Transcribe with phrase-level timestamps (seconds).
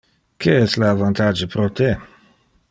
[0.45, 1.93] Que es le avantage pro te?